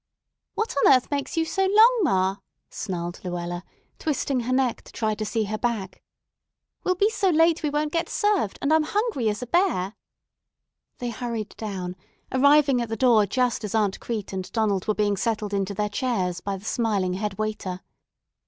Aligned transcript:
"What 0.55 0.75
on 0.77 0.91
earth 0.91 1.11
makes 1.11 1.37
you 1.37 1.45
so 1.45 1.67
long, 1.71 1.99
ma?" 2.01 2.37
snarled 2.71 3.19
Luella, 3.23 3.63
twisting 3.99 4.39
her 4.39 4.51
neck 4.51 4.81
to 4.85 4.91
try 4.91 5.13
to 5.13 5.23
see 5.23 5.43
her 5.43 5.59
back. 5.59 6.01
"We'll 6.83 6.95
be 6.95 7.11
so 7.11 7.29
late 7.29 7.61
we 7.61 7.69
won't 7.69 7.93
get 7.93 8.09
served, 8.09 8.57
and 8.63 8.73
I'm 8.73 8.81
hungry 8.81 9.29
as 9.29 9.43
a 9.43 9.45
bear." 9.45 9.93
They 10.97 11.11
hurried 11.11 11.53
down, 11.55 11.95
arriving 12.31 12.81
at 12.81 12.89
the 12.89 12.95
door 12.97 13.27
just 13.27 13.63
as 13.63 13.75
Aunt 13.75 13.99
Crete 13.99 14.33
and 14.33 14.51
Donald 14.51 14.87
were 14.87 14.95
being 14.95 15.17
settled 15.17 15.53
into 15.53 15.75
their 15.75 15.87
chairs 15.89 16.41
by 16.41 16.57
the 16.57 16.65
smiling 16.65 17.13
head 17.13 17.37
waiter. 17.37 17.81